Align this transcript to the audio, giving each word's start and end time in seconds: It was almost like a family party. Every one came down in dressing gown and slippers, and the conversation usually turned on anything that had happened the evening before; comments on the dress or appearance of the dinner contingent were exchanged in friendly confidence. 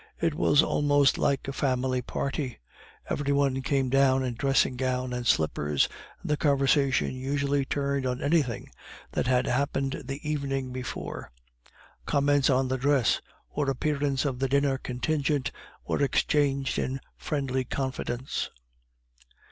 It 0.19 0.33
was 0.33 0.63
almost 0.63 1.19
like 1.19 1.47
a 1.47 1.53
family 1.53 2.01
party. 2.01 2.57
Every 3.07 3.31
one 3.31 3.61
came 3.61 3.87
down 3.89 4.23
in 4.25 4.33
dressing 4.33 4.75
gown 4.75 5.13
and 5.13 5.27
slippers, 5.27 5.87
and 6.23 6.31
the 6.31 6.37
conversation 6.37 7.13
usually 7.15 7.65
turned 7.65 8.07
on 8.07 8.19
anything 8.19 8.71
that 9.11 9.27
had 9.27 9.45
happened 9.45 10.01
the 10.05 10.19
evening 10.27 10.71
before; 10.73 11.29
comments 12.07 12.49
on 12.49 12.67
the 12.67 12.79
dress 12.79 13.21
or 13.47 13.69
appearance 13.69 14.25
of 14.25 14.39
the 14.39 14.49
dinner 14.49 14.79
contingent 14.79 15.51
were 15.87 16.01
exchanged 16.01 16.79
in 16.79 16.99
friendly 17.15 17.63
confidence. 17.63 18.49